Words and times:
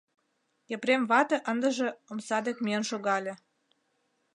Епрем 0.75 1.01
вате 1.09 1.37
ындыже 1.51 1.87
омса 2.11 2.37
дек 2.45 2.57
миен 2.65 2.83
шогале. 2.89 3.33